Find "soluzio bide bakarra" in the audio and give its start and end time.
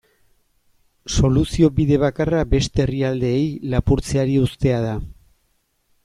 1.17-2.39